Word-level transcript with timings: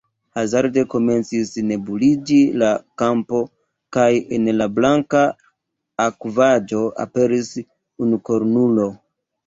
Hazarde, 0.37 0.83
komencis 0.93 1.51
nebuliĝi 1.71 2.37
la 2.63 2.71
kampo, 3.03 3.43
kaj 3.99 4.09
el 4.39 4.51
la 4.63 4.69
blanka 4.81 5.25
akvaĵo 6.09 6.85
aperis 7.09 7.57
unukornulo! 8.05 8.95